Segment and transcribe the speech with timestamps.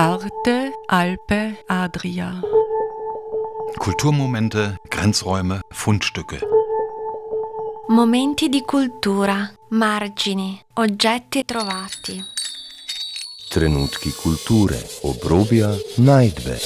[0.00, 2.40] Arte, Alpe, Adria.
[3.78, 6.40] Kulturmomente, Grenzräume, Fundstücke.
[7.88, 12.18] Momenti di cultura, margini, oggetti trovati.
[13.50, 16.58] Trenutki kulture, obrobja, najdbe.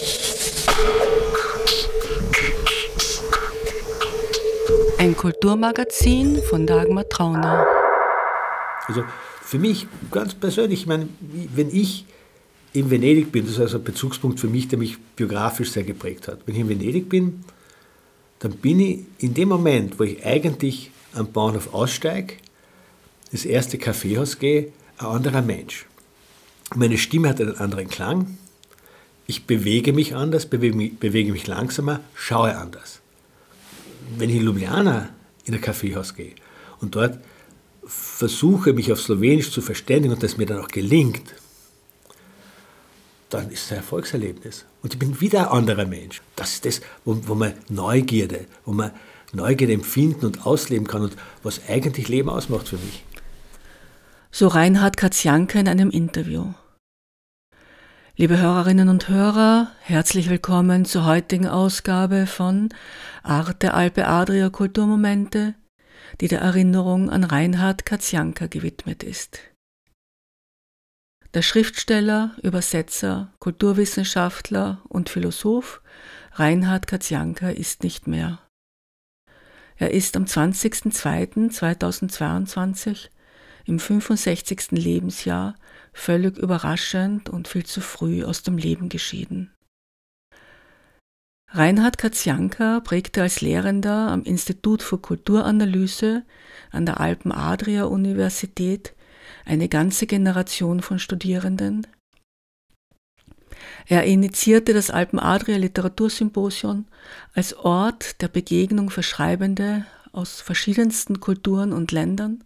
[4.99, 7.67] Ein Kulturmagazin von Dagmar Trauner.
[8.87, 9.03] Also
[9.43, 12.07] für mich ganz persönlich, ich meine, wenn ich
[12.75, 16.29] in Venedig bin, das ist also ein Bezugspunkt für mich, der mich biografisch sehr geprägt
[16.29, 16.41] hat.
[16.45, 17.45] Wenn ich in Venedig bin,
[18.41, 22.35] dann bin ich in dem Moment, wo ich eigentlich am Bahnhof aussteige,
[23.31, 25.87] das erste Kaffeehaus gehe, ein anderer Mensch.
[26.75, 28.39] Meine Stimme hat einen anderen Klang.
[29.27, 33.01] Ich bewege mich anders, bewege mich, bewege mich langsamer, schaue anders.
[34.19, 35.11] Wenn ich in Ljubljana
[35.45, 36.35] in ein Kaffeehaus gehe
[36.81, 37.21] und dort
[37.87, 41.35] versuche, mich auf Slowenisch zu verständigen und das mir dann auch gelingt,
[43.35, 44.65] dann ist es ein Erfolgserlebnis.
[44.83, 46.23] Und ich bin wieder ein anderer Mensch.
[46.37, 48.93] Das ist das, wo, wo man Neugierde, wo man
[49.33, 53.05] Neugierde empfinden und ausleben kann und was eigentlich Leben ausmacht für mich.
[54.31, 56.55] So Reinhard Katzianke in einem Interview.
[58.17, 62.69] Liebe Hörerinnen und Hörer, herzlich willkommen zur heutigen Ausgabe von
[63.25, 65.55] Arte Alpe Adria Kulturmomente,
[66.21, 69.41] die der Erinnerung an Reinhard Katzianka gewidmet ist.
[71.35, 75.83] Der Schriftsteller, Übersetzer, Kulturwissenschaftler und Philosoph
[76.35, 78.39] Reinhard Katzianka ist nicht mehr.
[79.77, 83.09] Er ist am 20.02.2022
[83.65, 84.71] im 65.
[84.71, 85.57] Lebensjahr
[85.93, 89.53] völlig überraschend und viel zu früh aus dem Leben geschieden.
[91.49, 96.23] Reinhard Katzianka prägte als Lehrender am Institut für Kulturanalyse
[96.71, 98.94] an der Alpen-Adria-Universität
[99.45, 101.87] eine ganze Generation von Studierenden.
[103.87, 106.87] Er initiierte das Alpen-Adria Literatursymposion
[107.35, 112.45] als Ort der Begegnung für Schreibende aus verschiedensten Kulturen und Ländern.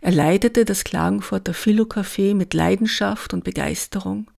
[0.00, 4.30] Er leitete das Klagenfurter Philo-Café mit Leidenschaft und Begeisterung.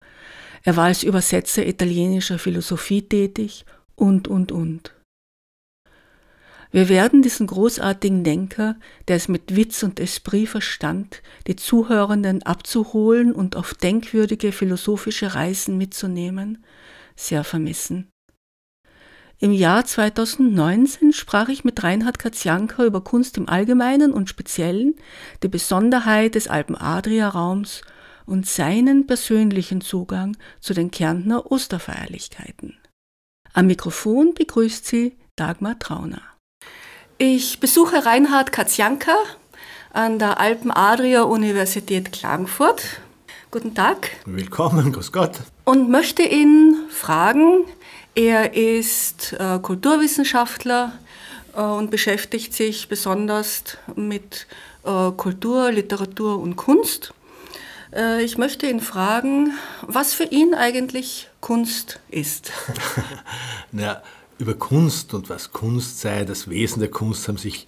[0.64, 4.94] Er war als Übersetzer italienischer Philosophie tätig und, und, und.
[6.72, 8.76] Wir werden diesen großartigen Denker,
[9.08, 15.78] der es mit Witz und Esprit verstand, die Zuhörenden abzuholen und auf denkwürdige philosophische Reisen
[15.78, 16.64] mitzunehmen,
[17.16, 18.08] sehr vermissen.
[19.42, 24.96] Im Jahr 2019 sprach ich mit Reinhard Katzianka über Kunst im Allgemeinen und Speziellen,
[25.42, 27.82] die Besonderheit des Alpen-Adria-Raums
[28.26, 32.78] und seinen persönlichen Zugang zu den Kärntner Osterfeierlichkeiten.
[33.54, 36.22] Am Mikrofon begrüßt sie Dagmar Trauner.
[37.22, 39.14] Ich besuche Reinhard Katzianka
[39.92, 42.82] an der Alpen-Adria-Universität Klagenfurt.
[43.52, 44.12] Guten Tag.
[44.24, 45.34] Willkommen, grüß Gott.
[45.66, 47.66] Und möchte ihn fragen,
[48.16, 50.94] er ist äh, Kulturwissenschaftler
[51.58, 53.64] äh, und beschäftigt sich besonders
[53.96, 54.48] mit
[54.86, 57.14] äh, Kultur, Literatur und Kunst.
[58.24, 62.52] Ich möchte ihn fragen, was für ihn eigentlich Kunst ist.
[63.72, 64.04] Na,
[64.40, 67.68] über Kunst und was Kunst sei, das Wesen der Kunst haben sich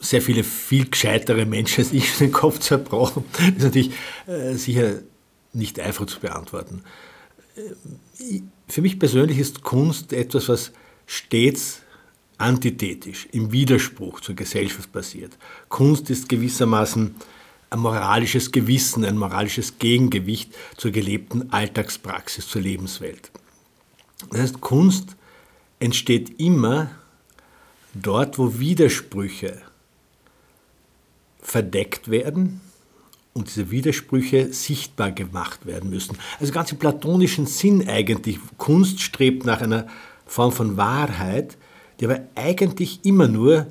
[0.00, 3.24] sehr viele viel gescheitere Menschen als ich den Kopf zerbrochen.
[3.32, 3.92] Das ist natürlich
[4.26, 5.02] äh, sicher
[5.52, 6.82] nicht einfach zu beantworten.
[7.54, 10.72] Äh, für mich persönlich ist Kunst etwas, was
[11.06, 11.82] stets
[12.38, 15.36] antithetisch, im Widerspruch zur Gesellschaft passiert.
[15.68, 17.14] Kunst ist gewissermaßen
[17.68, 23.30] ein moralisches Gewissen, ein moralisches Gegengewicht zur gelebten Alltagspraxis, zur Lebenswelt.
[24.30, 25.16] Das heißt, Kunst
[25.80, 26.90] entsteht immer
[27.94, 29.60] dort, wo Widersprüche
[31.42, 32.60] verdeckt werden
[33.32, 36.16] und diese Widersprüche sichtbar gemacht werden müssen.
[36.38, 38.38] Also ganz im platonischen Sinn eigentlich.
[38.58, 39.86] Kunst strebt nach einer
[40.26, 41.56] Form von Wahrheit,
[41.98, 43.66] die aber eigentlich immer nur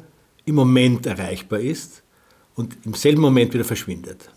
[0.45, 2.03] im Moment erreichbar ist
[2.55, 4.29] und im selben Moment wieder verschwindet.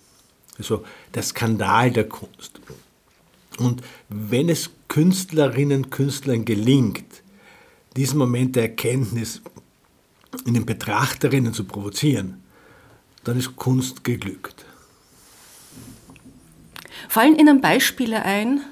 [0.58, 0.84] Also
[1.14, 2.60] der Skandal der Kunst.
[3.58, 7.21] Und wenn es Künstlerinnen, Künstlern gelingt,
[7.96, 9.42] diesen Moment der Erkenntnis
[10.44, 12.42] in den Betrachterinnen zu provozieren,
[13.24, 14.64] dann ist Kunst geglückt.
[17.08, 18.62] Fallen Ihnen Beispiele ein,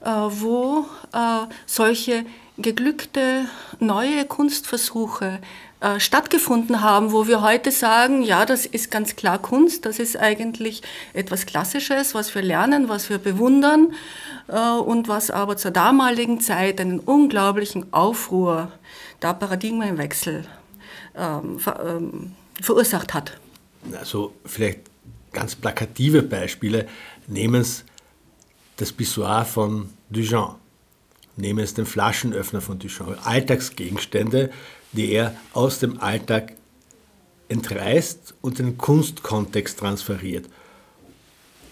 [0.00, 2.24] äh, wo äh, solche
[2.56, 3.46] geglückte
[3.78, 5.40] neue Kunstversuche
[5.80, 10.16] äh, stattgefunden haben, wo wir heute sagen, ja, das ist ganz klar Kunst, das ist
[10.16, 10.82] eigentlich
[11.14, 13.94] etwas Klassisches, was wir lernen, was wir bewundern
[14.48, 18.70] äh, und was aber zur damaligen Zeit einen unglaublichen Aufruhr,
[19.22, 20.44] der Paradigmenwechsel
[21.16, 23.38] ähm, ähm, verursacht hat.
[23.98, 24.80] Also vielleicht
[25.32, 26.86] ganz plakative Beispiele
[27.26, 27.84] nehmen es
[28.76, 30.56] das Pissoir von Duchamp.
[31.36, 33.16] Nehmen es den Flaschenöffner von Duchamp.
[33.26, 34.50] Alltagsgegenstände,
[34.92, 36.54] die er aus dem Alltag
[37.48, 40.48] entreißt und den Kunstkontext transferiert.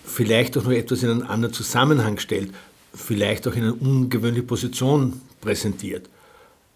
[0.04, 2.52] Vielleicht auch noch etwas in einen anderen Zusammenhang stellt,
[2.94, 6.08] vielleicht auch in eine ungewöhnliche Position präsentiert.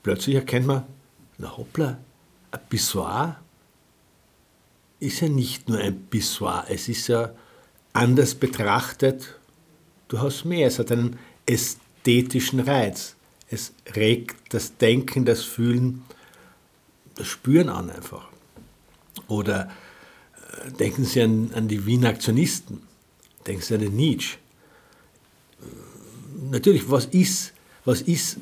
[0.02, 0.84] Plötzlich erkennt man,
[1.38, 1.98] na hoppla,
[2.50, 3.36] ein Pissoir
[5.00, 7.32] ist ja nicht nur ein Pissoir, es ist ja
[7.92, 9.36] anders betrachtet
[10.08, 10.68] durchaus mehr.
[10.68, 13.16] Es hat einen ästhetischen Reiz.
[13.50, 16.04] Es regt das Denken, das Fühlen,
[17.14, 18.29] das Spüren an einfach.
[19.29, 19.70] Oder
[20.67, 22.82] äh, denken Sie an, an die Wiener Aktionisten,
[23.47, 24.38] denken Sie an den Nietzsche.
[26.50, 27.53] Natürlich, was ist,
[27.85, 28.38] was ist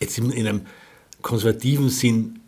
[0.00, 0.66] jetzt in, in einem
[1.22, 2.40] konservativen Sinn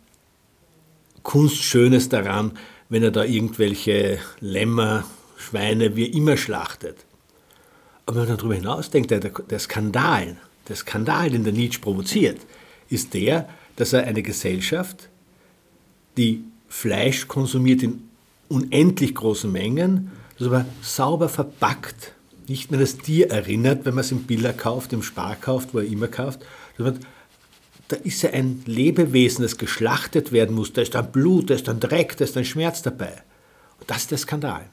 [1.23, 2.57] Kunstschönes daran,
[2.87, 5.03] wenn er da irgendwelche Lämmer,
[5.35, 6.95] Schweine, wie immer schlachtet.
[8.05, 10.37] Aber wenn man darüber hinausdenkt, der, der Skandal,
[10.69, 12.39] der Skandal, den der Nietzsche provoziert,
[12.89, 15.09] ist der, dass er eine Gesellschaft,
[16.17, 18.09] die Fleisch konsumiert in
[18.49, 22.13] unendlich großen Mengen, das aber sauber verpackt,
[22.47, 25.79] nicht mehr das Tier erinnert, wenn man es im Biller kauft, im Spar kauft, wo
[25.79, 26.41] er immer kauft,
[26.77, 26.99] sondern
[27.87, 31.67] da ist ja ein Lebewesen, das geschlachtet werden muss, da ist dann Blut, da ist
[31.67, 33.13] dann Dreck, da ist dann Schmerz dabei.
[33.79, 34.65] Und das ist der Skandal.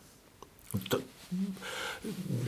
[0.90, 0.98] Da,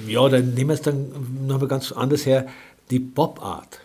[0.07, 2.47] ja, dann nehmen wir es dann nochmal ganz anders her,
[2.91, 3.81] die Pop-Art,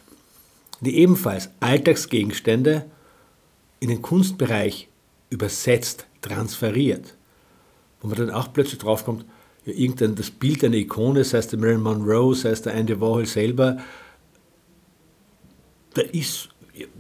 [0.82, 2.86] die ebenfalls Alltagsgegenstände
[3.80, 4.90] in den Kunstbereich
[5.30, 7.16] übersetzt, transferiert,
[8.02, 9.26] wo man dann auch plötzlich draufkommt,
[9.66, 13.00] ja, irgendein, das Bild einer Ikone, sei es der Marilyn Monroe, sei es der Andy
[13.00, 13.78] Warhol selber,
[15.94, 16.50] da ist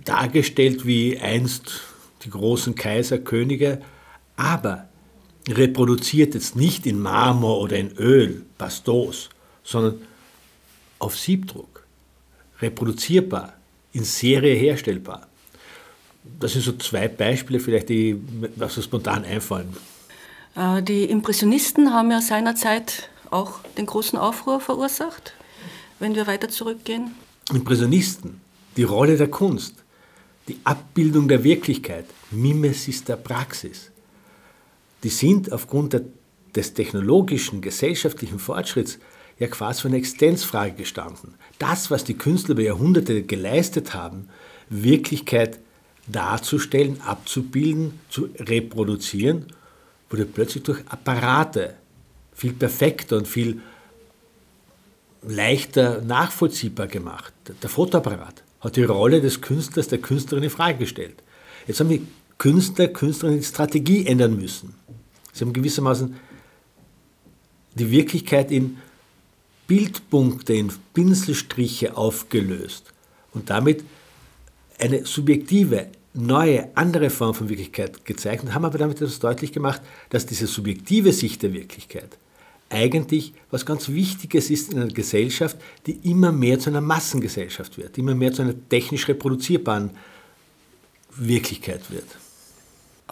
[0.03, 1.81] dargestellt wie einst
[2.23, 3.81] die großen Kaiser, Könige,
[4.35, 4.89] aber
[5.47, 9.29] reproduziert jetzt nicht in Marmor oder in Öl, Pastos,
[9.63, 10.01] sondern
[10.99, 11.85] auf Siebdruck,
[12.59, 13.53] reproduzierbar,
[13.93, 15.27] in Serie herstellbar.
[16.39, 19.75] Das sind so zwei Beispiele, vielleicht, die mir so spontan einfallen.
[20.55, 25.33] Äh, die Impressionisten haben ja seinerzeit auch den großen Aufruhr verursacht,
[25.99, 27.11] wenn wir weiter zurückgehen.
[27.53, 28.41] Impressionisten
[28.77, 29.75] die Rolle der Kunst,
[30.47, 33.91] die Abbildung der Wirklichkeit, Mimesis der Praxis,
[35.03, 36.03] die sind aufgrund der,
[36.55, 38.99] des technologischen, gesellschaftlichen Fortschritts
[39.41, 41.33] ja quasi für eine Existenzfrage gestanden.
[41.57, 44.29] Das, was die Künstler über Jahrhunderte geleistet haben,
[44.69, 45.57] Wirklichkeit
[46.05, 49.47] darzustellen, abzubilden, zu reproduzieren,
[50.11, 51.73] wurde plötzlich durch Apparate
[52.33, 53.61] viel perfekter und viel
[55.23, 57.33] leichter nachvollziehbar gemacht.
[57.63, 61.15] Der Fotoapparat hat die Rolle des Künstlers, der Künstlerin in Frage gestellt.
[61.65, 62.05] Jetzt haben die
[62.37, 64.75] Künstler, Künstlerinnen die Strategie ändern müssen.
[65.33, 66.15] Sie haben gewissermaßen
[67.73, 68.77] die Wirklichkeit in
[69.71, 72.91] Bildpunkte, in Pinselstriche aufgelöst
[73.33, 73.85] und damit
[74.77, 79.81] eine subjektive, neue, andere Form von Wirklichkeit gezeigt und haben aber damit etwas deutlich gemacht,
[80.09, 82.17] dass diese subjektive Sicht der Wirklichkeit
[82.69, 87.97] eigentlich was ganz Wichtiges ist in einer Gesellschaft, die immer mehr zu einer Massengesellschaft wird,
[87.97, 89.91] immer mehr zu einer technisch reproduzierbaren
[91.15, 92.07] Wirklichkeit wird.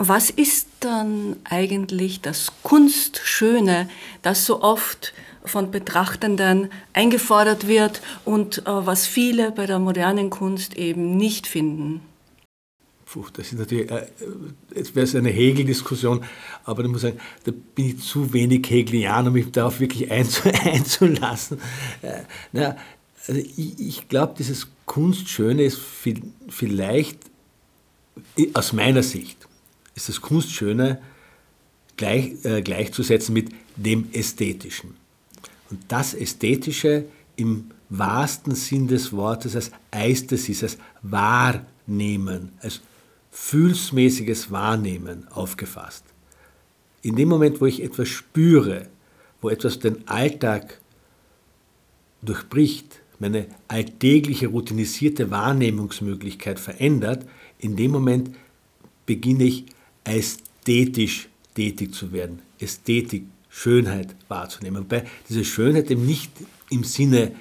[0.01, 3.89] Was ist dann eigentlich das Kunstschöne,
[4.21, 5.13] das so oft
[5.43, 11.99] von Betrachtenden eingefordert wird und äh, was viele bei der modernen Kunst eben nicht finden?
[13.07, 14.07] Puh, das ist natürlich, äh,
[14.73, 16.23] jetzt wäre es eine Hegel-Diskussion,
[16.63, 21.59] aber ich muss sagen, da bin ich zu wenig Hegelian, um mich darauf wirklich einzulassen.
[22.01, 22.21] Äh,
[23.27, 27.19] also ich, ich glaube, dieses Kunstschöne ist viel, vielleicht,
[28.53, 29.38] aus meiner Sicht,
[29.99, 31.01] ist das Kunstschöne
[31.97, 34.95] gleich, äh, gleichzusetzen mit dem Ästhetischen.
[35.69, 42.81] Und das Ästhetische im wahrsten Sinn des Wortes als Eistesis, als Wahrnehmen, als
[43.31, 46.05] fühlsmäßiges Wahrnehmen aufgefasst.
[47.01, 48.87] In dem Moment, wo ich etwas spüre,
[49.41, 50.79] wo etwas den Alltag
[52.21, 57.25] durchbricht, meine alltägliche, routinisierte Wahrnehmungsmöglichkeit verändert,
[57.59, 58.31] in dem Moment
[59.05, 59.65] beginne ich
[60.15, 64.83] ästhetisch tätig zu werden, Ästhetik, Schönheit wahrzunehmen.
[64.83, 66.31] Wobei diese Schönheit eben nicht
[66.69, 67.33] im Sinne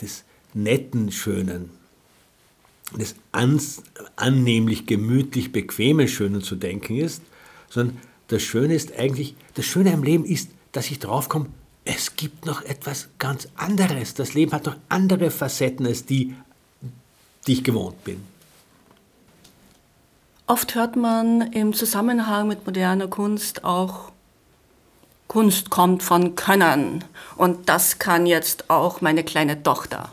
[0.00, 1.70] des netten Schönen,
[2.98, 3.14] des
[4.16, 7.22] annehmlich, gemütlich, bequemen Schönen zu denken ist,
[7.70, 11.46] sondern das Schöne ist eigentlich, das Schöne am Leben ist, dass ich draufkomme,
[11.84, 14.14] es gibt noch etwas ganz anderes.
[14.14, 16.34] Das Leben hat noch andere Facetten als die,
[17.46, 18.22] die ich gewohnt bin.
[20.46, 24.12] Oft hört man im Zusammenhang mit moderner Kunst auch
[25.26, 27.02] Kunst kommt von Können
[27.36, 30.12] und das kann jetzt auch meine kleine Tochter.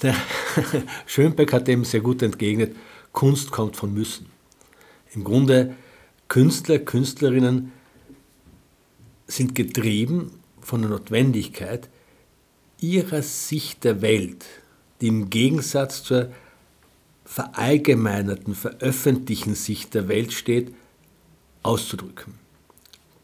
[0.00, 0.14] Der
[1.06, 2.74] Schönbeck hat dem sehr gut entgegnet,
[3.12, 4.26] Kunst kommt von Müssen.
[5.12, 5.74] Im Grunde,
[6.28, 7.70] Künstler, Künstlerinnen
[9.26, 11.90] sind getrieben von der Notwendigkeit
[12.80, 14.46] ihrer Sicht der Welt,
[15.00, 16.30] die im Gegensatz zur
[17.24, 20.74] verallgemeinerten, veröffentlichten Sicht der Welt steht,
[21.62, 22.34] auszudrücken.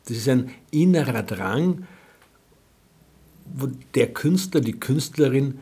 [0.07, 1.87] Das ist ein innerer Drang,
[3.52, 5.59] wo der Künstler, die Künstlerin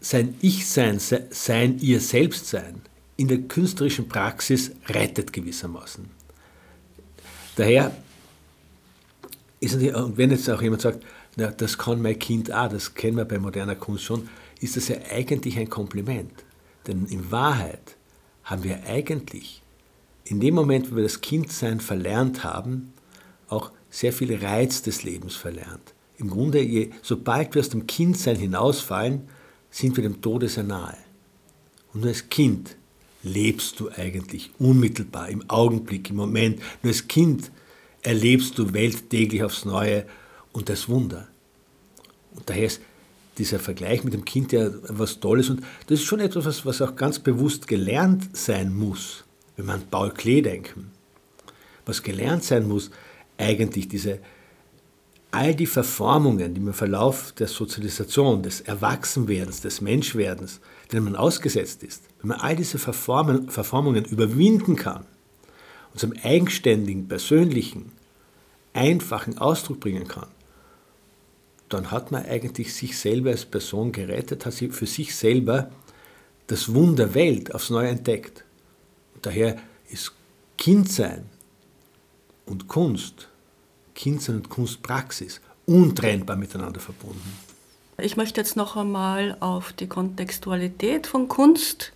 [0.00, 2.82] sein Ich-Sein, sein ihr Selbstsein
[3.16, 6.08] in der künstlerischen Praxis rettet gewissermaßen.
[7.56, 7.94] Daher
[9.60, 11.04] ist natürlich, und wenn jetzt auch jemand sagt,
[11.36, 14.28] na, das kann mein Kind auch, das kennen wir bei moderner Kunst schon,
[14.60, 16.32] ist das ja eigentlich ein Kompliment.
[16.88, 17.96] Denn in Wahrheit
[18.42, 19.62] haben wir eigentlich
[20.24, 22.92] in dem Moment, wo wir das Kindsein verlernt haben,
[23.48, 25.94] auch sehr viel Reiz des Lebens verlernt.
[26.18, 29.28] Im Grunde, je, sobald wir aus dem Kindsein hinausfallen,
[29.70, 30.96] sind wir dem Tode sehr nahe.
[31.92, 32.76] Und nur als Kind
[33.22, 36.60] lebst du eigentlich unmittelbar, im Augenblick, im Moment.
[36.82, 37.50] Nur als Kind
[38.02, 40.06] erlebst du Welt täglich aufs Neue
[40.52, 41.28] und das Wunder.
[42.34, 42.80] Und daher ist
[43.38, 46.82] dieser Vergleich mit dem Kind ja was Tolles und das ist schon etwas, was, was
[46.82, 49.24] auch ganz bewusst gelernt sein muss,
[49.56, 50.90] wenn man an Paul Klee denken.
[51.86, 52.90] Was gelernt sein muss,
[53.38, 54.18] eigentlich diese,
[55.30, 60.60] all die Verformungen, die man im Verlauf der Sozialisation, des Erwachsenwerdens, des Menschwerdens,
[60.92, 65.04] denen man ausgesetzt ist, wenn man all diese Verformungen, Verformungen überwinden kann
[65.92, 67.92] und zum eigenständigen, persönlichen,
[68.72, 70.28] einfachen Ausdruck bringen kann,
[71.68, 75.70] dann hat man eigentlich sich selber als Person gerettet, hat sie für sich selber
[76.46, 78.44] das Wunder Welt aufs Neue entdeckt.
[79.22, 79.56] Daher
[79.90, 80.12] ist
[80.56, 81.26] Kindsein
[82.46, 83.28] und Kunst,
[83.94, 87.38] Kindsein und Kunstpraxis untrennbar miteinander verbunden.
[88.00, 91.92] Ich möchte jetzt noch einmal auf die Kontextualität von Kunst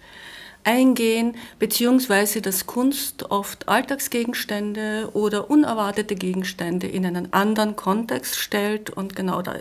[0.65, 9.17] eingehen, beziehungsweise dass Kunst oft Alltagsgegenstände oder unerwartete Gegenstände in einen anderen Kontext stellt und
[9.17, 9.57] genau da,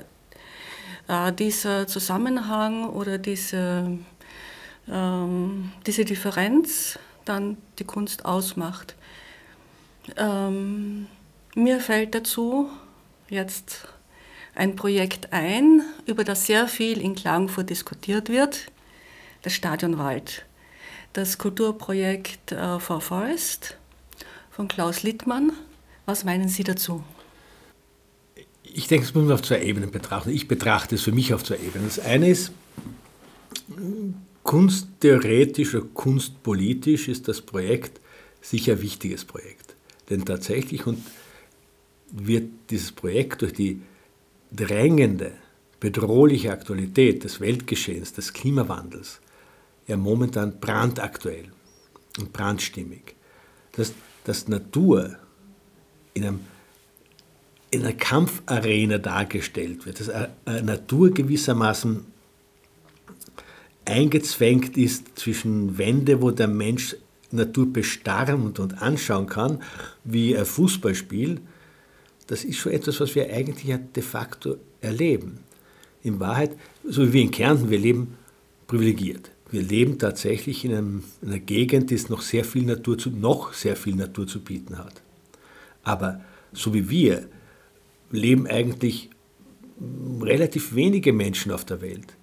[1.07, 3.97] äh, dieser Zusammenhang oder diese,
[4.89, 8.95] ähm, diese Differenz dann die Kunst ausmacht.
[10.17, 11.07] Ähm,
[11.55, 12.69] mir fällt dazu
[13.29, 13.87] jetzt
[14.55, 18.71] ein Projekt ein, über das sehr viel in Klagenfurt diskutiert wird,
[19.43, 20.45] das Stadion Wald
[21.13, 23.77] das Kulturprojekt äh, For Forest
[24.49, 25.51] von Klaus Littmann.
[26.05, 27.03] Was meinen Sie dazu?
[28.63, 30.29] Ich denke, es muss man auf zwei Ebenen betrachten.
[30.29, 31.87] Ich betrachte es für mich auf zwei Ebenen.
[31.87, 32.51] Das eine ist,
[34.43, 37.99] kunsttheoretisch oder kunstpolitisch ist das Projekt
[38.41, 39.75] sicher ein wichtiges Projekt.
[40.09, 41.03] Denn tatsächlich und
[42.11, 43.81] wird dieses Projekt durch die
[44.51, 45.33] drängende,
[45.79, 49.21] bedrohliche Aktualität des Weltgeschehens, des Klimawandels
[49.91, 51.51] ja momentan brandaktuell
[52.19, 53.15] und brandstimmig.
[53.73, 53.93] Dass,
[54.23, 55.17] dass Natur
[56.13, 56.39] in, einem,
[57.69, 62.05] in einer Kampfarena dargestellt wird, dass eine Natur gewissermaßen
[63.85, 66.95] eingezwängt ist zwischen Wände, wo der Mensch
[67.31, 69.61] Natur bestarren und anschauen kann,
[70.03, 71.39] wie ein Fußballspiel,
[72.27, 75.39] das ist schon etwas, was wir eigentlich ja de facto erleben.
[76.03, 76.51] In Wahrheit,
[76.83, 78.17] so wie wir in Kärnten, wir leben
[78.67, 83.09] privilegiert wir leben tatsächlich in, einem, in, einer Gegend, die noch sehr viel Natur zu,
[83.09, 85.01] noch sehr viel Natur zu bieten hat.
[85.83, 86.21] Aber
[86.53, 87.27] so wie wir
[88.11, 89.09] leben eigentlich
[90.21, 92.13] relativ wenige Menschen auf der Welt.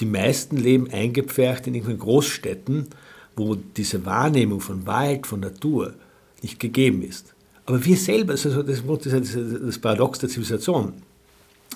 [0.00, 2.88] Die meisten leben eingepfercht in irgendwelchen Großstädten,
[3.34, 5.94] wo diese Wahrnehmung von Wald, von Natur
[6.42, 7.34] nicht gegeben ist.
[7.64, 10.94] Aber wir selber, also das ist das Paradox der Zivilisation,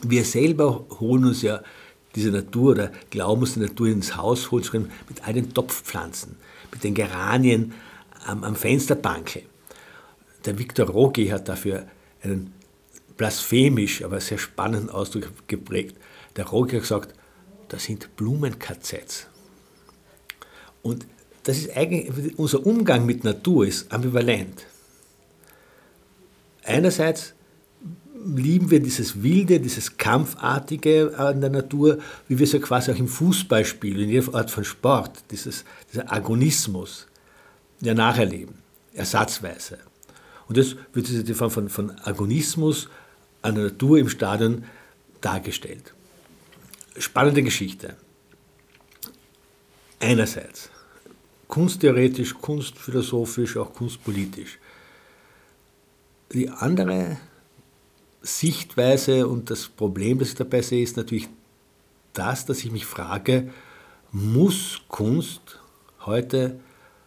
[0.07, 1.63] wir selber holen uns ja
[2.15, 6.37] diese Natur oder glauben uns die Natur ins Haus holen mit all den Topfpflanzen,
[6.73, 7.73] mit den Geranien
[8.27, 9.43] am, am Fensterbankel.
[10.45, 11.87] Der Viktor Rogi hat dafür
[12.23, 12.53] einen
[13.17, 15.97] blasphemisch, aber sehr spannenden Ausdruck geprägt.
[16.37, 17.15] Der Rogi hat gesagt,
[17.69, 19.27] das sind Blumen-KZs.
[20.83, 21.07] Und
[21.45, 24.67] das ist eigentlich, unser Umgang mit Natur ist ambivalent.
[26.65, 27.35] Einerseits
[28.25, 31.99] lieben wir dieses Wilde, dieses Kampfartige an der Natur,
[32.29, 36.13] wie wir es ja quasi auch im Fußballspiel, in jeder Art von Sport, dieses, dieser
[36.13, 37.07] Agonismus
[37.81, 38.57] ja nacherleben,
[38.93, 39.79] ersatzweise.
[40.49, 42.89] Und das wird diese Form von, von Agonismus
[43.43, 44.65] an der Natur im Stadion
[45.21, 45.95] dargestellt.
[46.99, 47.97] Spannende Geschichte.
[50.01, 50.71] Einerseits
[51.47, 54.59] kunsttheoretisch, kunstphilosophisch, auch kunstpolitisch.
[56.33, 57.19] Die andere
[58.23, 61.29] Sichtweise und das Problem, das ich dabei sehe, ist natürlich
[62.13, 63.51] das, dass ich mich frage,
[64.13, 65.59] muss Kunst
[66.01, 66.61] heute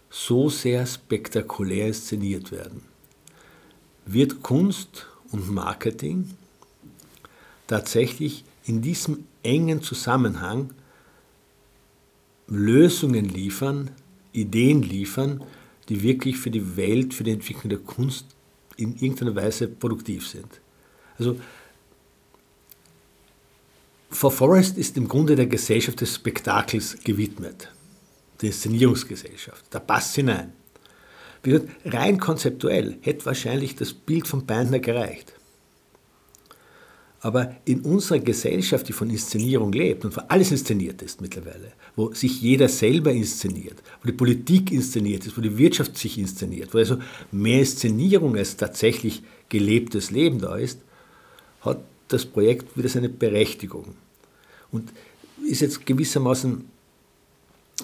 [0.09, 2.81] so sehr spektakulär inszeniert werden?
[4.05, 6.29] Wird Kunst und Marketing
[7.67, 10.73] tatsächlich in diesem engen Zusammenhang
[12.47, 13.91] Lösungen liefern,
[14.31, 15.43] Ideen liefern,
[15.89, 18.25] die wirklich für die Welt, für die Entwicklung der Kunst
[18.77, 20.61] in irgendeiner Weise produktiv sind.
[21.27, 21.39] Also
[24.09, 27.69] For Forest ist im Grunde der Gesellschaft des Spektakels gewidmet,
[28.41, 29.65] der Inszenierungsgesellschaft.
[29.71, 30.53] Da passt hinein.
[31.41, 35.33] Wie gesagt, rein konzeptuell hätte wahrscheinlich das Bild von Beindner gereicht.
[37.21, 42.13] Aber in unserer Gesellschaft, die von Inszenierung lebt und wo alles inszeniert ist mittlerweile, wo
[42.13, 46.77] sich jeder selber inszeniert, wo die Politik inszeniert ist, wo die Wirtschaft sich inszeniert, wo
[46.77, 46.97] also
[47.31, 50.81] mehr Inszenierung als tatsächlich gelebtes Leben da ist,
[51.63, 53.95] hat das Projekt wieder seine Berechtigung.
[54.71, 54.91] Und
[55.49, 56.69] ist jetzt gewissermaßen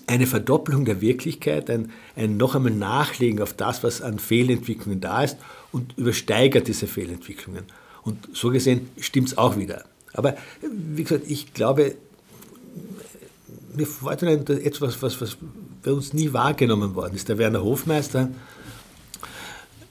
[0.07, 5.23] eine Verdoppelung der Wirklichkeit, ein, ein noch einmal Nachlegen auf das, was an Fehlentwicklungen da
[5.23, 5.37] ist
[5.71, 7.65] und übersteigert diese Fehlentwicklungen.
[8.03, 9.85] Und so gesehen stimmt es auch wieder.
[10.13, 11.95] Aber wie gesagt, ich glaube,
[13.75, 15.37] mir freut etwas, was, was
[15.83, 17.29] bei uns nie wahrgenommen worden ist.
[17.29, 18.29] Der Werner Hofmeister,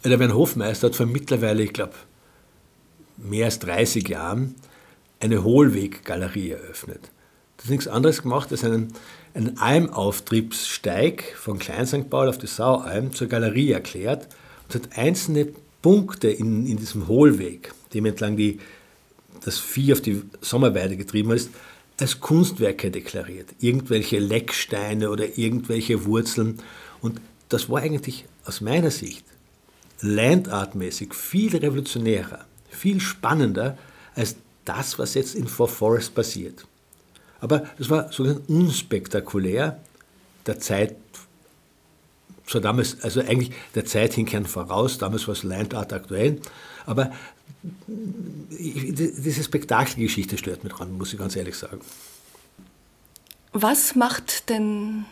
[0.04, 1.94] der Werner Hofmeister hat vor mittlerweile, ich glaube,
[3.18, 4.54] mehr als 30 Jahren
[5.20, 7.10] eine Hohlweggalerie eröffnet.
[7.56, 8.92] Das ist nichts anderes gemacht als einen,
[9.34, 12.08] einen Almauftriebssteig von Klein St.
[12.08, 14.28] Paul auf die Saualm zur Galerie erklärt
[14.68, 15.48] und hat einzelne
[15.82, 18.60] Punkte in, in diesem Hohlweg, dem entlang die,
[19.44, 21.50] das Vieh auf die Sommerweide getrieben ist,
[22.00, 23.48] als Kunstwerke deklariert.
[23.60, 26.60] Irgendwelche Lecksteine oder irgendwelche Wurzeln.
[27.00, 29.24] Und das war eigentlich aus meiner Sicht
[30.00, 33.76] landartmäßig viel revolutionärer, viel spannender
[34.14, 36.66] als das, was jetzt in For Forest passiert.
[37.40, 39.80] Aber es war sogar unspektakulär
[40.46, 40.96] der Zeit,
[42.46, 46.40] zwar damals, also eigentlich der Zeit hinkern voraus, damals war es Landart aktuell,
[46.86, 47.12] aber
[48.50, 51.80] diese Spektakelgeschichte stört mich dran, muss ich ganz ehrlich sagen.
[53.52, 55.04] Was macht denn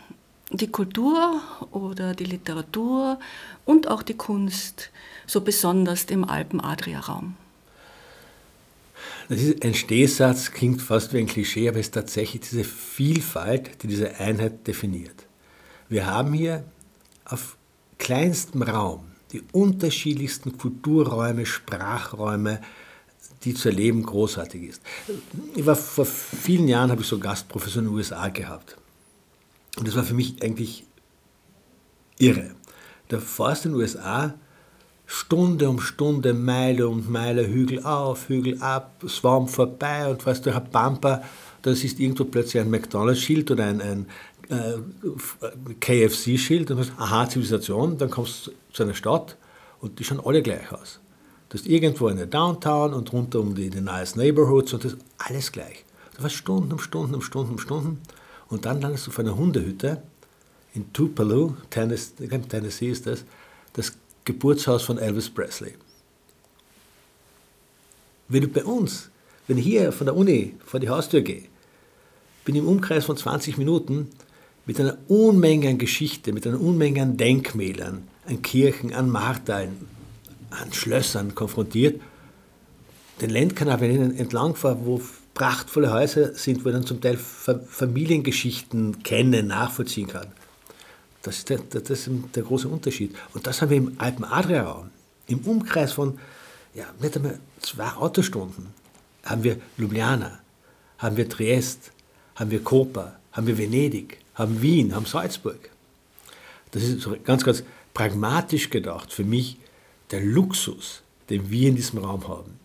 [0.50, 1.40] die Kultur
[1.70, 3.18] oder die Literatur
[3.64, 4.90] und auch die Kunst
[5.26, 7.36] so besonders im Alpen-Adria-Raum?
[9.28, 13.82] Das ist ein Stehsatz, klingt fast wie ein Klischee, aber es ist tatsächlich diese Vielfalt,
[13.82, 15.26] die diese Einheit definiert.
[15.88, 16.64] Wir haben hier
[17.24, 17.56] auf
[17.98, 22.60] kleinstem Raum die unterschiedlichsten Kulturräume, Sprachräume,
[23.42, 24.82] die zu erleben großartig ist.
[25.54, 28.76] Ich war vor vielen Jahren, habe ich so Gastprofessor in den USA gehabt.
[29.76, 30.84] Und das war für mich eigentlich
[32.18, 32.54] irre.
[33.10, 34.34] Der Forst in den USA
[35.06, 40.52] Stunde um Stunde, Meile um Meile, Hügel auf, Hügel ab, Swamp vorbei und weißt du,
[40.52, 41.22] Herr Pampa,
[41.62, 44.06] da ist irgendwo plötzlich ein McDonalds-Schild oder ein, ein
[44.48, 49.36] äh, KFC-Schild und du sagst, aha, Zivilisation, dann kommst du zu einer Stadt
[49.80, 51.00] und die schauen alle gleich aus.
[51.48, 55.02] Du hast irgendwo eine Downtown und runter um die, die nice Neighborhoods und das ist
[55.18, 55.84] alles gleich.
[56.16, 58.00] Du warst Stunden um Stunden um Stunden um Stunden
[58.48, 60.02] und dann landest du vor einer Hundehütte
[60.74, 63.24] in Tupelo, Tennessee, Tennessee ist das,
[63.72, 63.92] das
[64.26, 65.74] Geburtshaus von Elvis Presley.
[68.28, 69.08] Wenn du bei uns,
[69.46, 71.44] wenn ich hier von der Uni vor die Haustür gehe,
[72.44, 74.10] bin im Umkreis von 20 Minuten
[74.66, 79.86] mit einer Unmenge an Geschichte, mit einer Unmenge an Denkmälern, an Kirchen, an Martalen,
[80.50, 82.00] an Schlössern konfrontiert.
[83.20, 85.00] Den Landkanal, wenn ich entlang fahre, wo
[85.34, 90.28] prachtvolle Häuser sind, wo ich dann zum Teil Familiengeschichten kenne, nachvollziehen kann.
[91.26, 93.12] Das ist der, das ist der große Unterschied.
[93.34, 94.90] Und das haben wir im Alpen-Adria-Raum.
[95.26, 96.20] Im Umkreis von
[96.72, 98.68] ja, nicht einmal zwei Autostunden
[99.24, 100.38] haben wir Ljubljana,
[100.98, 101.90] haben wir Triest,
[102.36, 105.68] haben wir Koper, haben wir Venedig, haben Wien, haben Salzburg.
[106.70, 109.56] Das ist so ganz, ganz pragmatisch gedacht für mich
[110.12, 112.60] der Luxus, den wir in diesem Raum haben.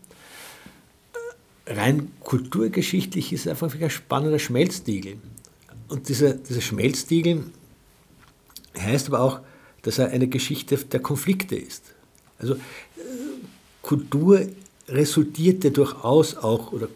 [1.65, 5.17] Rein kulturgeschichtlich ist es einfach ein spannender Schmelztiegel.
[5.87, 7.45] Und dieser, dieser Schmelztiegel
[8.79, 9.39] heißt aber auch,
[9.81, 11.83] dass er eine Geschichte der Konflikte ist.
[12.39, 12.59] Also äh,
[13.81, 14.47] Kultur
[14.87, 16.87] resultiert ja durchaus auch, oder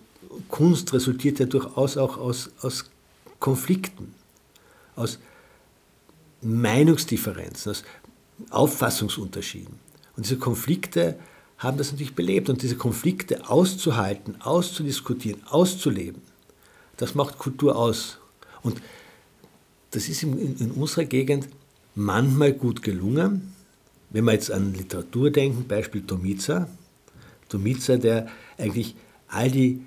[0.49, 2.85] Kunst resultiert ja durchaus auch aus, aus
[3.39, 4.13] Konflikten,
[4.95, 5.19] aus
[6.41, 7.83] Meinungsdifferenzen, aus
[8.49, 9.79] Auffassungsunterschieden.
[10.15, 11.17] Und diese Konflikte
[11.57, 12.49] haben das natürlich belebt.
[12.49, 16.21] Und diese Konflikte auszuhalten, auszudiskutieren, auszuleben,
[16.97, 18.17] das macht Kultur aus.
[18.61, 18.81] Und
[19.91, 21.47] das ist in, in unserer Gegend
[21.95, 23.53] manchmal gut gelungen.
[24.09, 26.67] Wenn wir jetzt an Literatur denken, Beispiel Tomica.
[27.49, 28.27] Tomica, der
[28.57, 28.95] eigentlich
[29.27, 29.81] all die,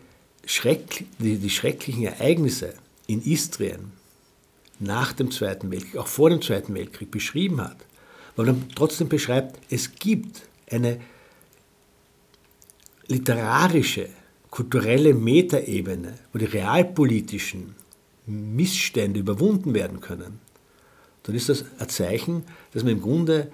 [0.48, 2.72] Schreck, die, die schrecklichen Ereignisse
[3.06, 3.92] in Istrien
[4.80, 7.76] nach dem Zweiten Weltkrieg, auch vor dem Zweiten Weltkrieg beschrieben hat,
[8.34, 11.00] weil man trotzdem beschreibt, es gibt eine
[13.08, 14.08] literarische,
[14.50, 17.74] kulturelle Metaebene, wo die realpolitischen
[18.26, 20.40] Missstände überwunden werden können,
[21.28, 23.52] dann ist das ein Zeichen, dass man im Grunde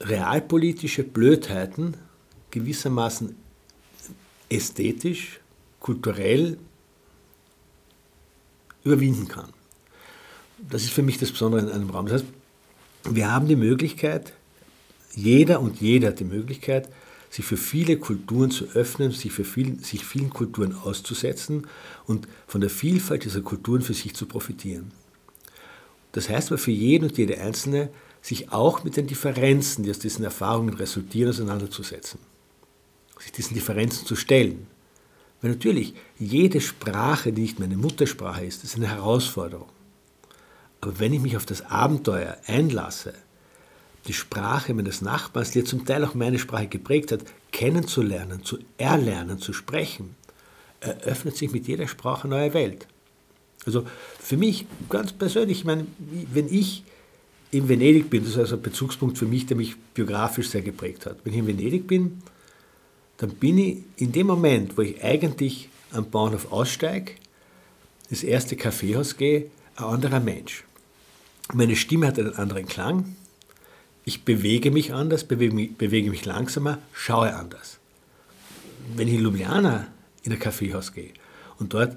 [0.00, 1.98] realpolitische Blödheiten
[2.50, 3.36] gewissermaßen
[4.48, 5.38] ästhetisch,
[5.80, 6.56] kulturell
[8.84, 9.50] überwinden kann.
[10.70, 12.06] Das ist für mich das Besondere in einem Raum.
[12.06, 12.32] Das heißt,
[13.10, 14.32] wir haben die Möglichkeit,
[15.14, 16.88] jeder und jeder hat die Möglichkeit,
[17.28, 21.66] sich für viele Kulturen zu öffnen, sich, für viel, sich vielen Kulturen auszusetzen
[22.06, 24.90] und von der Vielfalt dieser Kulturen für sich zu profitieren.
[26.12, 27.90] Das heißt aber für jeden und jede Einzelne,
[28.22, 32.20] sich auch mit den Differenzen, die aus diesen Erfahrungen resultieren, auseinanderzusetzen.
[33.18, 34.66] Sich diesen Differenzen zu stellen.
[35.40, 39.68] Weil natürlich, jede Sprache, die nicht meine Muttersprache ist, ist eine Herausforderung.
[40.80, 43.14] Aber wenn ich mich auf das Abenteuer einlasse,
[44.06, 47.20] die Sprache meines Nachbarns, die ja zum Teil auch meine Sprache geprägt hat,
[47.52, 50.14] kennenzulernen, zu erlernen, zu sprechen,
[50.80, 52.86] eröffnet sich mit jeder Sprache eine neue Welt.
[53.66, 53.86] Also
[54.18, 55.86] für mich ganz persönlich, ich meine,
[56.32, 56.84] wenn ich
[57.50, 61.06] in Venedig bin, das ist also ein Bezugspunkt für mich, der mich biografisch sehr geprägt
[61.06, 61.18] hat.
[61.24, 62.22] Wenn ich in Venedig bin,
[63.18, 67.12] dann bin ich in dem Moment, wo ich eigentlich am Bahnhof aussteige,
[68.08, 70.64] das erste Kaffeehaus gehe, ein anderer Mensch.
[71.52, 73.16] Meine Stimme hat einen anderen Klang,
[74.04, 77.78] ich bewege mich anders, bewege mich, bewege mich langsamer, schaue anders.
[78.96, 79.88] Wenn ich in Ljubljana
[80.22, 81.12] in ein Kaffeehaus gehe
[81.58, 81.96] und dort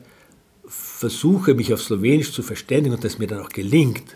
[0.65, 4.15] versuche, mich auf Slowenisch zu verständigen und das mir dann auch gelingt,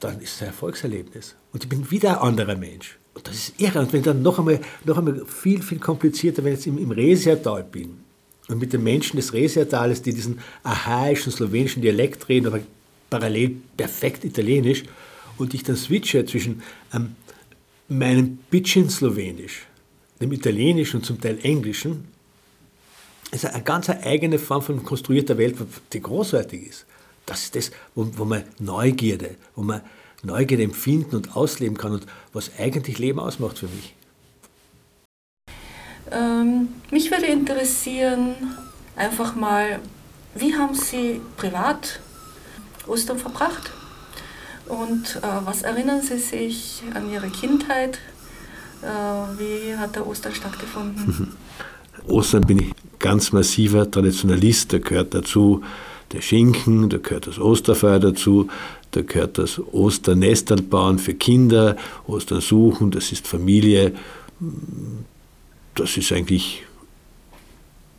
[0.00, 1.36] dann ist es ein Erfolgserlebnis.
[1.52, 2.98] Und ich bin wieder ein anderer Mensch.
[3.14, 3.80] Und das ist irre.
[3.80, 6.90] Und wenn dann noch einmal, noch einmal viel, viel komplizierter, wenn ich jetzt im, im
[6.90, 7.98] Resertal bin
[8.48, 12.60] und mit den Menschen des Resertales, die diesen archaischen slowenischen Dialekt reden, aber
[13.10, 14.84] parallel perfekt italienisch,
[15.38, 16.62] und ich dann switche zwischen
[16.92, 17.16] ähm,
[17.88, 19.66] meinem Bitchin Slowenisch,
[20.20, 22.11] dem Italienischen und zum Teil Englischen,
[23.32, 25.56] ist eine ganz eigene Form von konstruierter Welt,
[25.92, 26.86] die großartig ist.
[27.26, 29.80] Das ist das, wo, wo man Neugierde, wo man
[30.22, 33.94] Neugierde empfinden und ausleben kann und was eigentlich Leben ausmacht für mich.
[36.10, 38.34] Ähm, mich würde interessieren,
[38.96, 39.80] einfach mal,
[40.34, 42.00] wie haben Sie privat
[42.86, 43.70] Ostern verbracht?
[44.66, 47.98] Und äh, was erinnern Sie sich an Ihre Kindheit?
[48.82, 51.36] Äh, wie hat der Ostern stattgefunden?
[52.06, 55.62] Ostern bin ich ganz massiver Traditionalist, da gehört dazu
[56.12, 58.48] der Schinken, da gehört das Osterfeuer dazu,
[58.90, 63.94] da gehört das Osternestal bauen für Kinder, Ostern suchen, das ist Familie.
[65.74, 66.64] Das ist eigentlich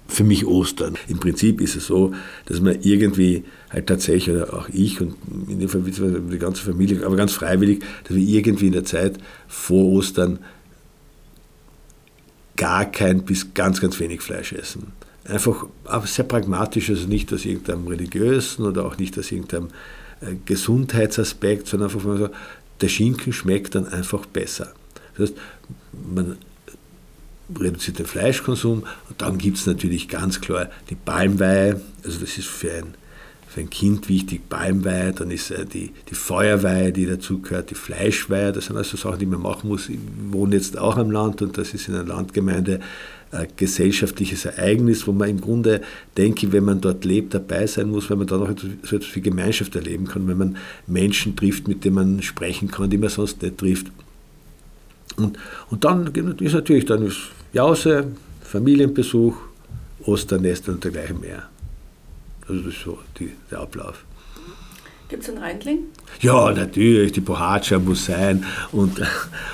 [0.08, 0.96] für mich Ostern.
[1.08, 2.14] Im Prinzip ist es so,
[2.46, 5.16] dass man irgendwie halt tatsächlich, oder auch ich und
[5.48, 9.18] in dem Fall die ganze Familie, aber ganz freiwillig, dass wir irgendwie in der Zeit
[9.48, 10.40] vor Ostern
[12.56, 14.94] gar kein bis ganz, ganz wenig Fleisch essen.
[15.26, 19.70] Einfach aber sehr pragmatisch, also nicht aus irgendeinem religiösen oder auch nicht aus irgendeinem
[20.22, 22.30] äh, Gesundheitsaspekt, sondern einfach so,
[22.82, 24.74] der Schinken schmeckt dann einfach besser.
[25.16, 25.40] Das heißt,
[26.14, 26.38] man
[27.58, 32.48] reduziert den Fleischkonsum und dann gibt es natürlich ganz klar die Palmweihe, also das ist
[32.48, 32.94] für ein
[33.58, 38.66] ein Kind wichtig, Palmweihe, dann ist äh, die, die Feuerweihe, die dazugehört, die Fleischweihe, das
[38.66, 39.90] sind also Sachen, die man machen muss.
[39.90, 40.00] Ich
[40.32, 42.80] wohne jetzt auch am Land und das ist in einer Landgemeinde
[43.32, 45.82] ein gesellschaftliches Ereignis, wo man im Grunde,
[46.18, 49.16] denke ich, wenn man dort lebt, dabei sein muss, weil man da noch so etwas
[49.16, 53.10] wie Gemeinschaft erleben kann, wenn man Menschen trifft, mit denen man sprechen kann, die man
[53.10, 53.88] sonst nicht trifft.
[55.18, 55.38] Und,
[55.70, 56.08] und dann
[56.40, 57.18] ist natürlich dann ist
[57.54, 58.08] Jause,
[58.42, 59.36] Familienbesuch,
[60.06, 61.50] Osternest und dergleichen mehr.
[62.48, 64.04] Also das ist so die, der Ablauf.
[65.10, 65.80] Gibt es einen Reindling?
[66.22, 69.00] Ja, natürlich, die Bohatscha muss sein und,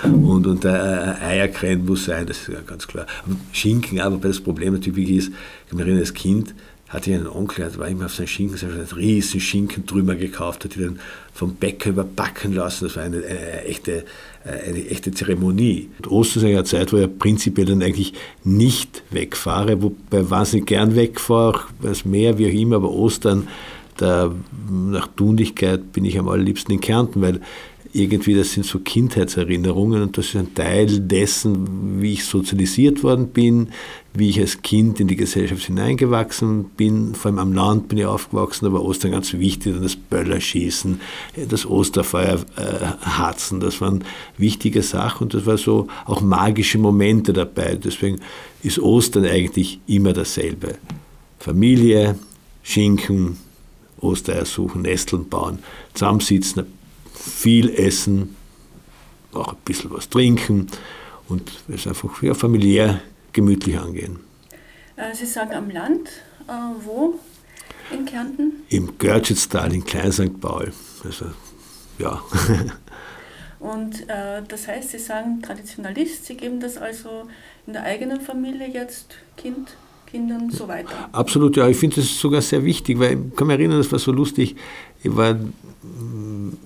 [0.04, 3.06] und, und der äh, Eierkrähen muss sein, das ist ja ganz klar.
[3.52, 6.56] Schinken, aber das Problem natürlich ist, ich kann mich erinnern, als Kind
[6.90, 10.66] hatte ich einen Onkel, der war immer auf seinen Schinken, hat einen riesen Schinkentrümmer gekauft,
[10.66, 11.00] hat die dann
[11.34, 12.86] vom Bäcker überbacken lassen.
[12.86, 14.06] Das war eine, eine, echte,
[14.50, 15.90] eine echte Zeremonie.
[15.98, 20.96] Und Ostern ist eine Zeit, wo ich prinzipiell dann eigentlich nicht wegfahre, wobei wahnsinnig gern
[20.96, 23.48] wegfahre, das Meer, wie auch immer, aber Ostern,
[23.98, 24.34] da,
[24.70, 27.42] nach Tunlichkeit bin ich am allerliebsten in Kärnten, weil
[27.92, 33.30] irgendwie, das sind so Kindheitserinnerungen und das ist ein Teil dessen, wie ich sozialisiert worden
[33.30, 33.70] bin,
[34.14, 37.16] wie ich als Kind in die Gesellschaft hineingewachsen bin.
[37.16, 41.02] Vor allem am Land bin ich aufgewachsen, war Ostern ganz wichtig, dann das Böllerschießen,
[41.48, 44.04] das Osterfeuer äh, harzen, das waren
[44.38, 47.76] wichtige Sachen und das war so auch magische Momente dabei.
[47.76, 48.20] Deswegen
[48.62, 50.76] ist Ostern eigentlich immer dasselbe.
[51.40, 52.16] Familie,
[52.62, 53.38] Schinken,
[54.02, 55.60] Ostereier suchen, Nesteln bauen,
[55.94, 56.66] zusammensitzen,
[57.20, 58.36] viel essen,
[59.34, 60.68] auch ein bisschen was trinken
[61.28, 63.02] und es einfach ja, familiär
[63.34, 64.20] gemütlich angehen.
[64.96, 66.10] Äh, Sie sagen am Land,
[66.48, 66.52] äh,
[66.84, 67.20] wo
[67.92, 68.64] in Kärnten?
[68.70, 70.40] Im Görtschitztal in Klein St.
[70.40, 70.72] Paul.
[71.04, 71.26] Also,
[71.98, 72.22] ja.
[73.60, 77.28] Und äh, das heißt, Sie sagen Traditionalist, Sie geben das also
[77.68, 79.76] in der eigenen Familie jetzt Kind
[80.10, 81.10] Kindern so weiter.
[81.12, 81.68] Absolut, ja.
[81.68, 84.56] Ich finde das sogar sehr wichtig, weil ich kann mich erinnern, das war so lustig.
[85.04, 85.38] Ich war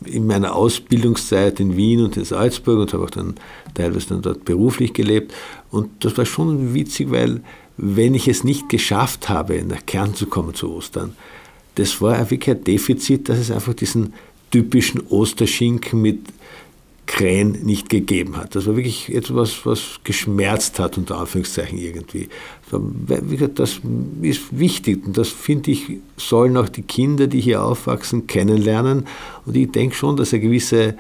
[0.06, 3.36] in meiner Ausbildungszeit in Wien und in Salzburg und habe auch dann
[3.74, 5.34] teilweise dann dort beruflich gelebt.
[5.72, 7.42] Und das war schon witzig, weil
[7.78, 11.16] wenn ich es nicht geschafft habe, nach Kern zu kommen zu Ostern,
[11.76, 14.14] das war wirklich ein Defizit, dass es einfach diesen
[14.52, 16.20] typischen Osterschinken mit
[17.06, 18.56] Krähen nicht gegeben hat.
[18.56, 22.30] Das war wirklich etwas, was geschmerzt hat, unter Anführungszeichen irgendwie.
[23.56, 23.82] Das
[24.22, 29.06] ist wichtig und das finde ich, sollen auch die Kinder, die hier aufwachsen, kennenlernen.
[29.46, 30.96] Und ich denke schon, dass eine gewisse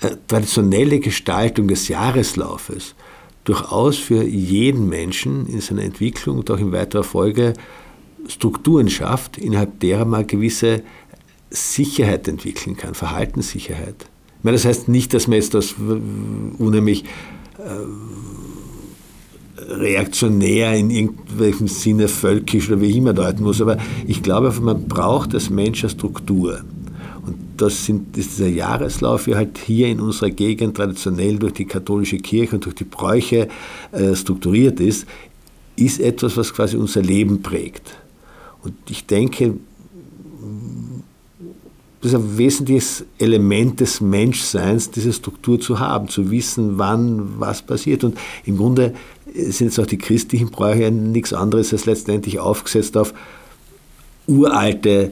[0.00, 2.94] äh, traditionelle Gestaltung des Jahreslaufes
[3.44, 7.54] durchaus für jeden Menschen in seiner Entwicklung und auch in weiterer Folge
[8.28, 10.82] Strukturen schafft, innerhalb derer man gewisse
[11.50, 14.06] Sicherheit entwickeln kann, Verhaltenssicherheit
[14.42, 15.74] meine, das heißt nicht, dass man jetzt das
[16.58, 17.04] unheimlich
[17.58, 17.62] äh,
[19.72, 25.34] reaktionär in irgendwelchem Sinne völkisch oder wie immer deuten muss, aber ich glaube, man braucht
[25.34, 26.60] als Mensch eine Struktur.
[27.24, 31.54] Und das, sind, das ist dieser Jahreslauf, wie halt hier in unserer Gegend traditionell durch
[31.54, 33.48] die katholische Kirche und durch die Bräuche
[33.90, 35.06] äh, strukturiert ist,
[35.74, 37.96] ist etwas, was quasi unser Leben prägt.
[38.62, 39.54] Und ich denke,
[42.06, 47.62] das ist ein wesentliches Element des Menschseins, diese Struktur zu haben, zu wissen, wann was
[47.62, 48.04] passiert.
[48.04, 48.94] Und im Grunde
[49.34, 53.12] sind jetzt auch die christlichen Bräuche nichts anderes als letztendlich aufgesetzt auf
[54.28, 55.10] uralte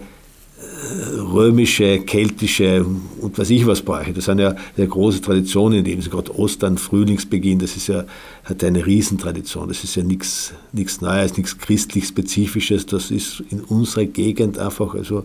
[0.58, 2.86] äh, römische, keltische
[3.20, 4.12] und was ich was Bräuche.
[4.12, 8.04] Das sind ja eine große Traditionen, in dem sie gerade Ostern, Frühlingsbeginn, das ist ja,
[8.44, 9.66] hat eine Riesentradition.
[9.66, 10.52] Das ist ja nichts,
[11.00, 12.86] Neues, nichts christlich Spezifisches.
[12.86, 15.24] Das ist in unserer Gegend einfach, also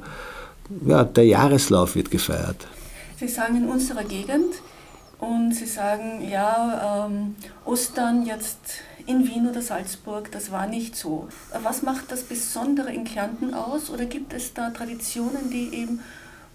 [0.86, 2.68] ja, der Jahreslauf wird gefeiert.
[3.18, 4.56] Sie sagen in unserer Gegend
[5.20, 8.60] und Sie sagen, ja, ähm, Ostern jetzt
[9.06, 11.28] in Wien oder Salzburg, das war nicht so.
[11.64, 16.00] Was macht das Besondere in Kärnten aus oder gibt es da Traditionen, die eben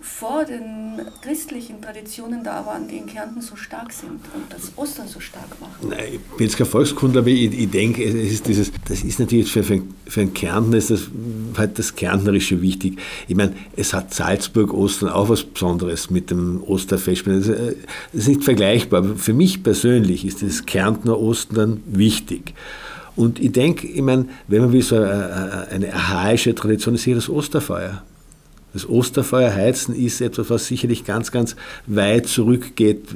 [0.01, 5.09] vor den christlichen Traditionen da waren, die in Kärnten so stark sind und das Ostern
[5.09, 5.89] so stark machen?
[5.89, 9.19] Nein, ich bin jetzt kein Volkskundler, aber ich, ich denke, es ist dieses, das ist
[9.19, 11.09] natürlich für, für, für einen Kärntner ist das
[11.59, 12.99] halt das Kärntnerische wichtig.
[13.29, 17.27] Ich meine, es hat Salzburg Ostern auch was Besonderes mit dem Osterfest.
[17.27, 17.49] Das
[18.13, 22.55] ist nicht vergleichbar, für mich persönlich ist das Kärntner Ostern wichtig.
[23.17, 27.15] Und ich denke, ich meine, wenn man will, so eine, eine archaische Tradition ist hier
[27.15, 28.03] das Osterfeuer.
[28.73, 31.55] Das Osterfeuer heizen ist etwas, was sicherlich ganz, ganz
[31.87, 33.07] weit zurückgeht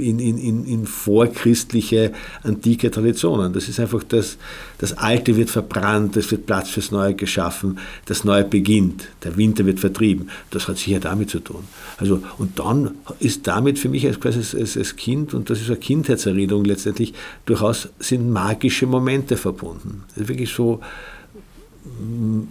[0.00, 3.52] in, in, in vorchristliche, antike Traditionen.
[3.52, 4.38] Das ist einfach das,
[4.78, 9.66] das Alte wird verbrannt, es wird Platz fürs Neue geschaffen, das Neue beginnt, der Winter
[9.66, 10.30] wird vertrieben.
[10.50, 11.64] Das hat sicher damit zu tun.
[11.98, 15.78] Also, und dann ist damit für mich als, als, als Kind, und das ist eine
[15.78, 17.14] Kindheitserinnerung letztendlich,
[17.46, 20.04] durchaus sind magische Momente verbunden.
[20.08, 20.80] Das ist wirklich so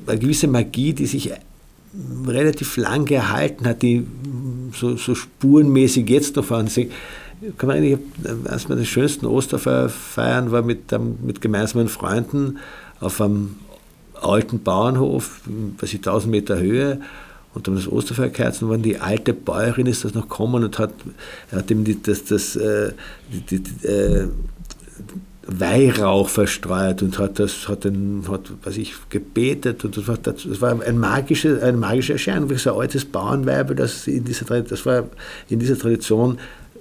[0.08, 1.32] eine gewisse Magie, die sich
[2.28, 4.06] relativ lange erhalten hat, die
[4.74, 6.92] so, so spurenmäßig jetzt noch vorhanden sind.
[7.58, 8.00] Kann man eigentlich,
[8.45, 12.58] eines meiner schönsten Osterfeiern war mit, mit gemeinsamen Freunden
[13.00, 13.58] auf einem
[14.21, 15.41] alten Bauernhof,
[15.80, 17.00] weiß ich, 1000 Meter Höhe
[17.54, 20.93] und dann das Osterfeuer geheizt und die alte Bäuerin ist das noch gekommen und hat,
[21.52, 22.93] hat ihm die, das, das, äh,
[23.32, 24.28] die, die, äh,
[25.50, 30.62] Weihrauch verstreut und hat das, hat den, hat, was ich, gebetet und das war, das
[30.62, 34.86] war ein magische, eine magische Erscheinung, wie so ein altes Bauernweib, das in dieser, das
[34.86, 35.06] war
[35.47, 36.38] in dieser Tradition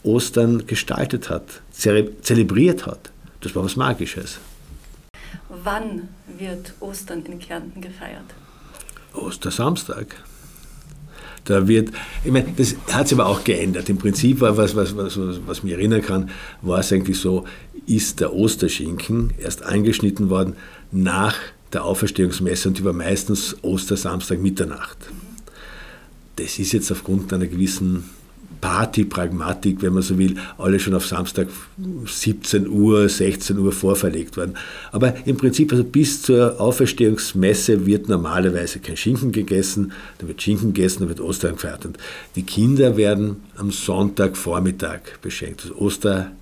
[0.07, 3.11] Ostern gestaltet hat, zelebriert hat.
[3.41, 4.39] Das war was Magisches.
[5.49, 8.25] Wann wird Ostern in Kärnten gefeiert?
[9.13, 10.17] Ostersamstag.
[11.45, 11.91] Da wird,
[12.25, 13.89] ich meine, das hat sich aber auch geändert.
[13.89, 16.31] Im Prinzip war was, was, was, was mich erinnern kann,
[16.63, 17.45] war es eigentlich so,
[17.87, 20.57] ist der Osterschinken erst angeschnitten worden
[20.91, 21.37] nach
[21.73, 24.99] der Auferstehungsmesse und die war meistens Ostersamstag Mitternacht.
[26.37, 28.11] Das ist jetzt aufgrund einer gewissen
[28.67, 31.47] Partypragmatik, wenn man so will, alle schon auf Samstag
[32.05, 34.55] 17 Uhr, 16 Uhr vorverlegt worden.
[34.91, 40.75] Aber im Prinzip, also bis zur Auferstehungsmesse wird normalerweise kein Schinken gegessen, da wird Schinken
[40.75, 41.87] gegessen, da wird Ostern gefeiert.
[41.87, 41.99] Und
[42.35, 45.63] die Kinder werden am Sonntagvormittag beschenkt.
[45.65, 45.71] Das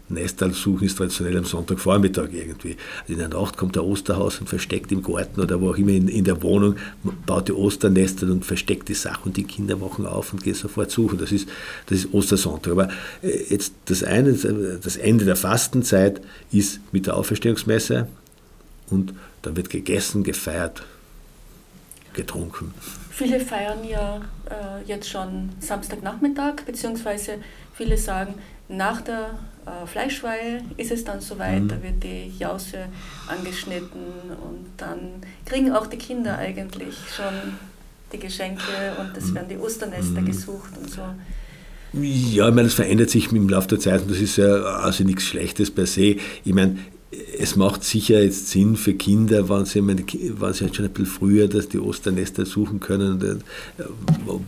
[0.05, 2.77] Osternestal suchen ist traditionell am Sonntagvormittag irgendwie.
[3.03, 5.93] Also in der Nacht kommt der Osterhaus und versteckt im Garten oder wo auch immer
[5.93, 6.77] in, in der Wohnung,
[7.27, 10.91] baut die Osternester und versteckt die Sachen und die Kinder wachen auf und gehen sofort
[10.91, 11.19] suchen.
[11.19, 11.49] Das ist,
[11.87, 12.73] das ist Ostersonntag.
[12.73, 12.89] Aber
[13.23, 16.21] äh, jetzt das eine, das Ende der Fastenzeit
[16.53, 18.09] ist mit der Auferstehungsmesse
[18.91, 20.83] und dann wird gegessen, gefeiert,
[22.13, 22.75] getrunken.
[23.11, 27.39] Viele feiern ja äh, jetzt schon Samstagnachmittag, beziehungsweise
[27.73, 28.35] viele sagen,
[28.69, 31.69] nach der äh, Fleischweihe ist es dann soweit, mhm.
[31.69, 32.87] da wird die Jause
[33.27, 34.07] angeschnitten
[34.43, 37.55] und dann kriegen auch die Kinder eigentlich schon
[38.13, 38.63] die Geschenke
[39.01, 40.27] und es werden die Osternester mhm.
[40.27, 41.03] gesucht und so.
[41.93, 45.05] Ja, ich meine, es verändert sich im Laufe der Zeit und das ist ja also
[45.05, 46.17] nichts Schlechtes per se.
[46.45, 46.79] Ich meine,
[47.39, 50.93] es macht sicher jetzt Sinn für Kinder, wenn sie, meine, wenn sie halt schon ein
[50.93, 53.21] bisschen früher dass die Osternester suchen können.
[53.79, 53.85] Äh,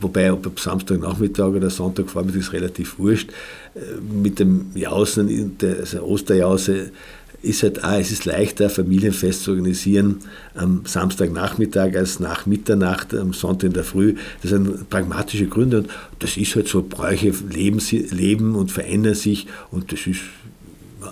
[0.01, 3.31] wobei, ob Samstagnachmittag oder Sonntagvormittag ist relativ wurscht.
[3.75, 6.93] Äh, mit dem Jausen, also Osterjause,
[7.43, 10.19] ist halt auch, es ist leichter, Familienfest zu organisieren
[10.55, 14.15] am Samstagnachmittag als nach Mitternacht, am Sonntag in der Früh.
[14.43, 19.47] Das sind pragmatische Gründe und das ist halt so, Bräuche leben, leben und verändern sich
[19.71, 20.21] und das ist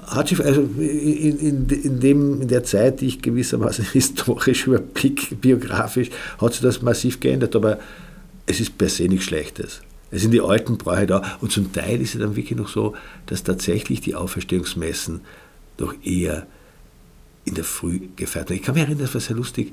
[0.07, 5.41] hat sich also in, in, in, dem, in der Zeit, die ich gewissermaßen historisch überblick,
[5.41, 7.79] biografisch, hat sich das massiv geändert, aber
[8.47, 9.81] es ist per se nichts Schlechtes.
[10.11, 12.95] Es sind die alten Bräuche da und zum Teil ist es dann wirklich noch so,
[13.27, 15.23] dass tatsächlich die Auferstehungsmessen
[15.77, 16.47] doch eher
[17.45, 18.59] in der Früh gefeiert werden.
[18.59, 19.73] Ich kann mich erinnern, das war sehr lustig.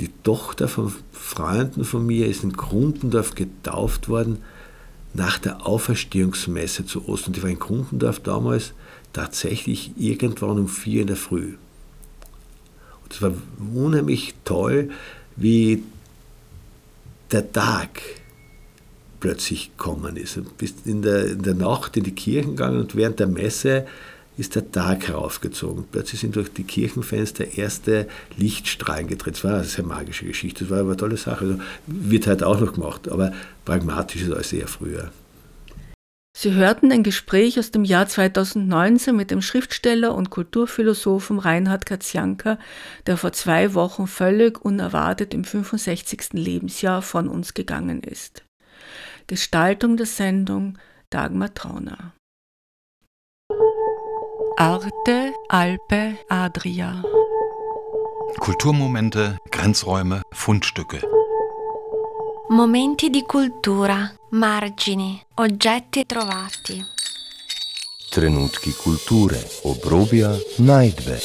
[0.00, 4.38] Die Tochter von Freunden von mir ist in Grundendorf getauft worden
[5.14, 7.32] nach der Auferstehungsmesse zu Ostern.
[7.32, 8.72] Die war in Grundendorf damals
[9.18, 11.54] tatsächlich irgendwann um vier in der Früh.
[13.02, 13.32] Und es war
[13.74, 14.90] unheimlich toll,
[15.34, 15.82] wie
[17.32, 18.00] der Tag
[19.18, 20.36] plötzlich gekommen ist.
[20.36, 23.86] Du bist in der, in der Nacht in die Kirchen gegangen und während der Messe
[24.36, 25.84] ist der Tag heraufgezogen.
[25.90, 29.34] Plötzlich sind durch die Kirchenfenster erste Lichtstrahlen getreten.
[29.34, 31.44] Das war eine sehr magische Geschichte, das war eine tolle Sache.
[31.44, 33.32] Also wird halt auch noch gemacht, aber
[33.64, 35.10] pragmatisch ist als eher früher.
[36.40, 42.60] Sie hörten ein Gespräch aus dem Jahr 2019 mit dem Schriftsteller und Kulturphilosophen Reinhard Katzianka,
[43.08, 46.34] der vor zwei Wochen völlig unerwartet im 65.
[46.34, 48.44] Lebensjahr von uns gegangen ist.
[49.26, 50.78] Gestaltung der Sendung
[51.10, 52.12] Dagmar Trauner.
[54.56, 57.02] Arte, Alpe, Adria.
[58.38, 61.00] Kulturmomente, Grenzräume, Fundstücke.
[62.50, 66.82] Momenti di cultura, margini, oggetti trovati.
[68.08, 71.20] Trenutki kulture, obrobja, najdbe.